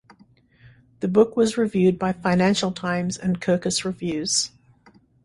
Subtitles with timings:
[1.01, 4.49] The book was reviewed by "Financial Times" and "Kirkus Reviews".